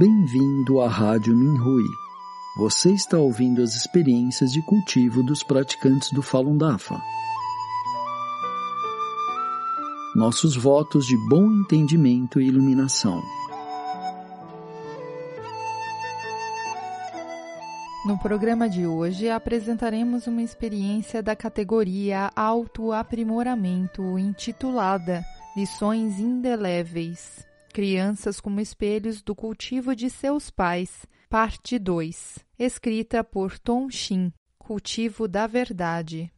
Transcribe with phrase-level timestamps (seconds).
[0.00, 1.84] Bem-vindo à Rádio Minhui.
[2.56, 6.98] Você está ouvindo as experiências de cultivo dos praticantes do Falun Dafa.
[10.16, 13.20] Nossos votos de bom entendimento e iluminação.
[18.06, 25.22] No programa de hoje apresentaremos uma experiência da categoria Autoaprimoramento intitulada
[25.54, 27.49] Lições Indeléveis.
[27.72, 35.28] Crianças como espelhos do cultivo de seus pais, parte 2, escrita por Tom Shin, Cultivo
[35.28, 36.32] da Verdade.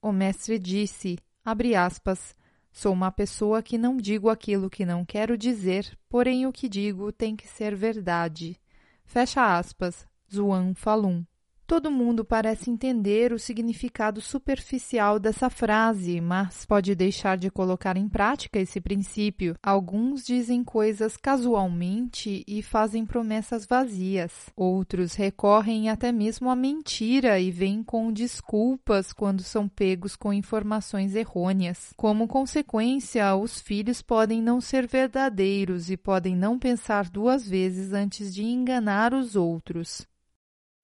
[0.00, 2.36] O mestre disse, abre aspas,
[2.70, 7.10] sou uma pessoa que não digo aquilo que não quero dizer, porém o que digo
[7.10, 8.56] tem que ser verdade.
[9.04, 11.24] Fecha aspas, Zuan Falun.
[11.66, 18.08] Todo mundo parece entender o significado superficial dessa frase, mas pode deixar de colocar em
[18.08, 19.56] prática esse princípio.
[19.60, 24.32] Alguns dizem coisas casualmente e fazem promessas vazias.
[24.56, 31.16] Outros recorrem até mesmo à mentira e vêm com desculpas quando são pegos com informações
[31.16, 31.92] errôneas.
[31.96, 38.32] Como consequência, os filhos podem não ser verdadeiros e podem não pensar duas vezes antes
[38.32, 40.06] de enganar os outros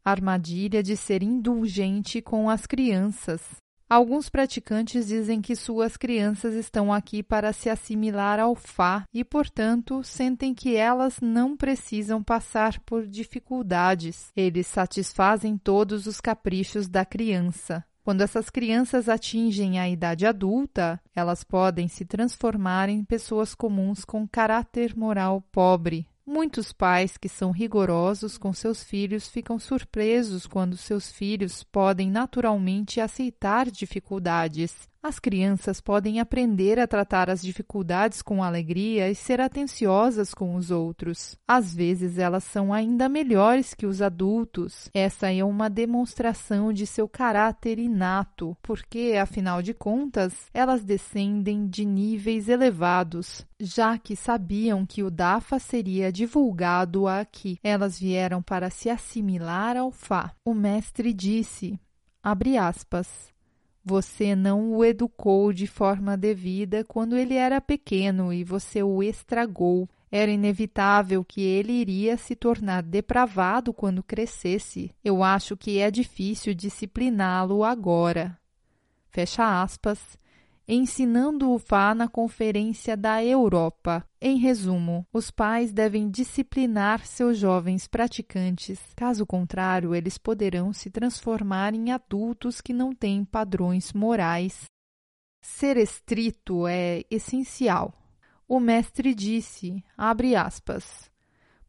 [0.05, 3.43] armadilha de ser indulgente com as crianças.
[3.93, 10.03] Alguns praticantes dizem que suas crianças estão aqui para se assimilar ao Fá e, portanto,
[10.03, 14.29] sentem que elas não precisam passar por dificuldades.
[14.35, 17.85] Eles satisfazem todos os caprichos da criança.
[18.03, 24.27] Quando essas crianças atingem a idade adulta, elas podem se transformar em pessoas comuns com
[24.27, 31.11] caráter moral pobre, Muitos pais que são rigorosos com seus filhos ficam surpresos quando seus
[31.11, 39.11] filhos podem naturalmente aceitar dificuldades as crianças podem aprender a tratar as dificuldades com alegria
[39.11, 41.37] e ser atenciosas com os outros.
[41.47, 44.89] Às vezes, elas são ainda melhores que os adultos.
[44.95, 51.85] Essa é uma demonstração de seu caráter inato, porque, afinal de contas, elas descendem de
[51.85, 53.45] níveis elevados.
[53.59, 59.91] Já que sabiam que o Dafa seria divulgado aqui, elas vieram para se assimilar ao
[59.91, 60.33] Fá.
[60.45, 61.79] O mestre disse,
[62.23, 63.33] abre aspas,
[63.85, 69.89] você não o educou de forma devida quando ele era pequeno e você o estragou.
[70.11, 74.95] Era inevitável que ele iria se tornar depravado quando crescesse.
[75.03, 78.39] Eu acho que é difícil discipliná-lo agora.
[79.09, 80.19] Fecha aspas
[80.67, 84.07] ensinando o Fá na Conferência da Europa.
[84.21, 91.75] Em resumo, os pais devem disciplinar seus jovens praticantes, caso contrário, eles poderão se transformar
[91.75, 94.65] em adultos que não têm padrões morais.
[95.41, 97.93] Ser estrito é essencial.
[98.47, 101.11] O mestre disse, abre aspas,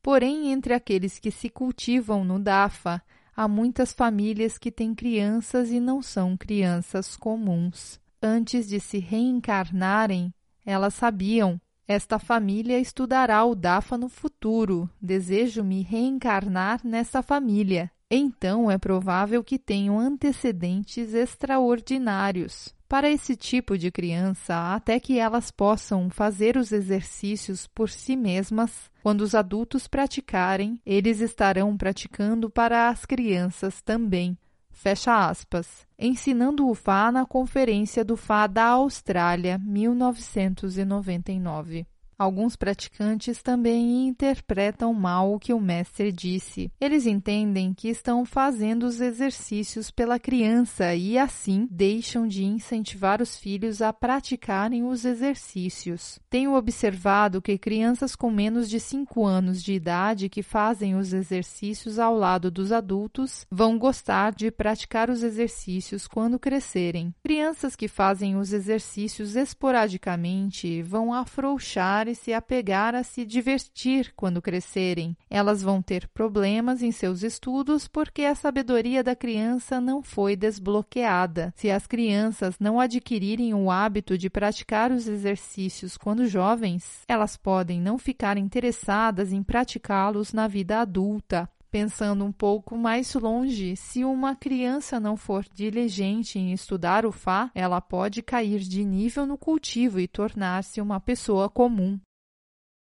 [0.04, 3.02] Porém, entre aqueles que se cultivam no DAFA,
[3.34, 8.03] há muitas famílias que têm crianças e não são crianças comuns.
[8.25, 10.34] Antes de se reencarnarem,
[10.66, 14.89] elas sabiam: esta família estudará o Dafa no futuro.
[15.01, 17.91] Desejo me reencarnar nessa família.
[18.09, 22.73] Então é provável que tenham antecedentes extraordinários.
[22.88, 28.89] Para esse tipo de criança, até que elas possam fazer os exercícios por si mesmas,
[29.01, 34.38] quando os adultos praticarem, eles estarão praticando para as crianças também.
[34.73, 35.88] Fecha aspas.
[35.97, 41.88] Ensinando o Fá na Conferência do Fá da Austrália, 1999.
[42.18, 46.72] Alguns praticantes também interpretam mal o que o mestre disse.
[46.79, 53.38] Eles entendem que estão fazendo os exercícios pela criança e, assim, deixam de incentivar os
[53.38, 56.19] filhos a praticarem os exercícios.
[56.29, 62.00] Tenho observado que crianças com menos de 5 anos de idade que fazem os exercícios
[62.00, 67.13] ao lado dos adultos vão gostar de praticar os exercícios quando crescerem.
[67.24, 75.15] Crianças que fazem os exercícios esporadicamente vão afrouxar se apegar a se divertir quando crescerem.
[75.29, 81.53] Elas vão ter problemas em seus estudos porque a sabedoria da criança não foi desbloqueada.
[81.55, 87.79] Se as crianças não adquirirem o hábito de praticar os exercícios quando jovens, elas podem
[87.79, 91.50] não ficar interessadas em praticá-los na vida adulta.
[91.74, 97.50] Pensando um pouco mais longe, se uma criança não for diligente em estudar o Fá,
[97.56, 102.00] ela pode cair de nível no cultivo e tornar-se uma pessoa comum.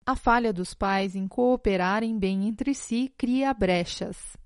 [0.06, 4.37] A falha dos pais em cooperarem bem entre si cria brechas.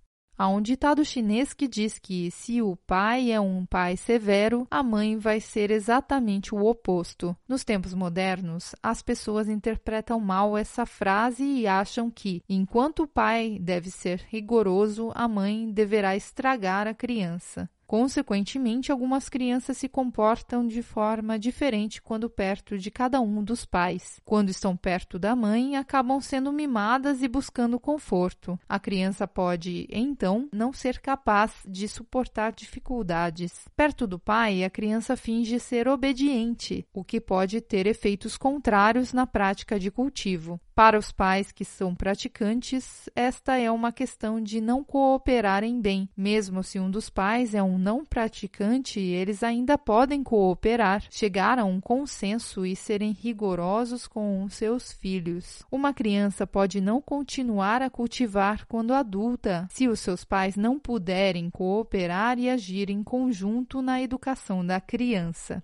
[0.41, 4.83] Há um ditado chinês que diz que se o pai é um pai severo, a
[4.83, 7.37] mãe vai ser exatamente o oposto.
[7.47, 13.59] Nos tempos modernos, as pessoas interpretam mal essa frase e acham que, enquanto o pai
[13.61, 17.69] deve ser rigoroso, a mãe deverá estragar a criança.
[17.91, 24.21] Consequentemente, algumas crianças se comportam de forma diferente quando perto de cada um dos pais.
[24.25, 28.57] Quando estão perto da mãe, acabam sendo mimadas e buscando conforto.
[28.69, 33.67] A criança pode, então, não ser capaz de suportar dificuldades.
[33.75, 39.27] Perto do pai, a criança finge ser obediente, o que pode ter efeitos contrários na
[39.27, 40.61] prática de cultivo.
[40.81, 46.09] Para os pais que são praticantes, esta é uma questão de não cooperarem bem.
[46.17, 51.67] Mesmo se um dos pais é um não praticante, eles ainda podem cooperar, chegar a
[51.67, 55.63] um consenso e serem rigorosos com seus filhos.
[55.71, 61.51] Uma criança pode não continuar a cultivar quando adulta, se os seus pais não puderem
[61.51, 65.63] cooperar e agir em conjunto na educação da criança.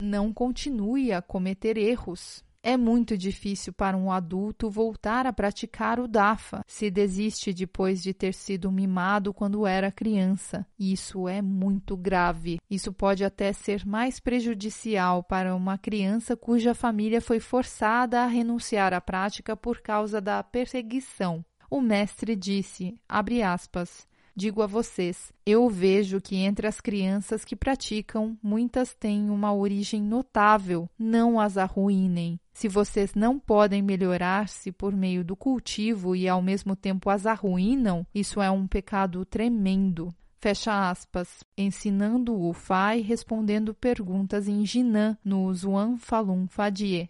[0.00, 2.44] Não continue a cometer erros.
[2.64, 8.14] É muito difícil para um adulto voltar a praticar o DAFA se desiste depois de
[8.14, 10.64] ter sido mimado quando era criança.
[10.78, 12.60] Isso é muito grave.
[12.70, 18.94] Isso pode até ser mais prejudicial para uma criança cuja família foi forçada a renunciar
[18.94, 21.44] à prática por causa da perseguição.
[21.68, 28.36] O mestre disse, aspas, Digo a vocês, eu vejo que entre as crianças que praticam,
[28.42, 32.40] muitas têm uma origem notável, não as arruinem.
[32.54, 38.06] Se vocês não podem melhorar-se por meio do cultivo e ao mesmo tempo as arruinam,
[38.14, 40.14] isso é um pecado tremendo.
[40.40, 47.08] Fecha aspas, ensinando o Fai respondendo perguntas em Jinan, no Zhuan Falun Fadie.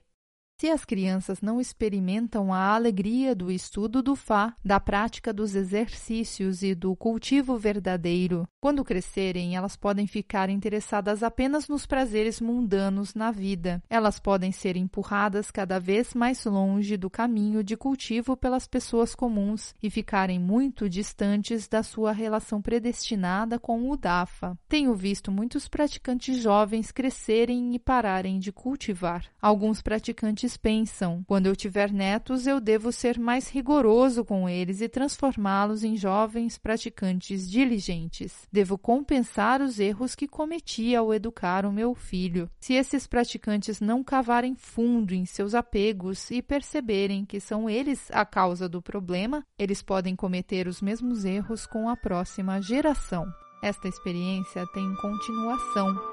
[0.62, 6.62] Se as crianças não experimentam a alegria do estudo do Fá, da prática dos exercícios
[6.62, 13.32] e do cultivo verdadeiro, quando crescerem, elas podem ficar interessadas apenas nos prazeres mundanos na
[13.32, 13.82] vida.
[13.90, 19.74] Elas podem ser empurradas cada vez mais longe do caminho de cultivo pelas pessoas comuns
[19.82, 24.56] e ficarem muito distantes da sua relação predestinada com o Dafa.
[24.68, 29.26] Tenho visto muitos praticantes jovens crescerem e pararem de cultivar.
[29.40, 34.88] Alguns praticantes pensam: quando eu tiver netos, eu devo ser mais rigoroso com eles e
[34.88, 38.46] transformá-los em jovens praticantes diligentes.
[38.50, 42.50] Devo compensar os erros que cometi ao educar o meu filho.
[42.60, 48.24] Se esses praticantes não cavarem fundo em seus apegos e perceberem que são eles a
[48.24, 53.26] causa do problema, eles podem cometer os mesmos erros com a próxima geração.
[53.62, 56.12] Esta experiência tem continuação